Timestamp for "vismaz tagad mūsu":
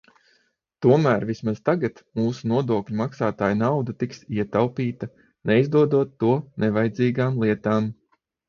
1.31-2.49